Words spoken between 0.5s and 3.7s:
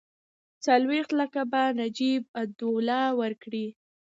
څلوېښت لکه به نجیب الدوله ورکړي.